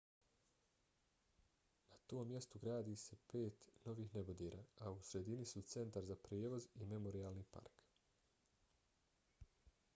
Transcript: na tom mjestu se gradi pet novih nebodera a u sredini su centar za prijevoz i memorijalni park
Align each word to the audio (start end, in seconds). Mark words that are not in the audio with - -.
na 1.89 1.97
tom 2.13 2.29
mjestu 2.31 2.61
se 2.61 2.63
gradi 2.63 2.95
pet 3.33 3.69
novih 3.89 4.15
nebodera 4.15 4.61
a 4.87 4.93
u 4.97 4.99
sredini 5.09 5.45
su 5.51 5.63
centar 5.75 6.07
za 6.13 6.17
prijevoz 6.29 6.67
i 6.75 6.87
memorijalni 6.95 7.43
park 7.57 7.85